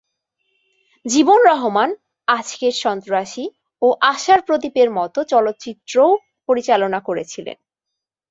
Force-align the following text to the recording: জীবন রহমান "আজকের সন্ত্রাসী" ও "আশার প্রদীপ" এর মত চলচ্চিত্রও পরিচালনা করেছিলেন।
জীবন 1.05 1.39
রহমান 1.45 1.89
"আজকের 2.27 2.73
সন্ত্রাসী" 2.81 3.45
ও 3.81 3.87
"আশার 4.03 4.39
প্রদীপ" 4.41 4.75
এর 4.75 4.89
মত 4.91 5.15
চলচ্চিত্রও 5.31 6.11
পরিচালনা 6.49 6.99
করেছিলেন। 6.99 7.57